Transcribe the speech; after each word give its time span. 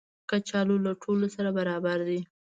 کچالو 0.29 0.75
له 0.85 0.91
ټولو 1.03 1.27
سره 1.35 1.49
برابر 1.57 1.97
دي 2.09 2.19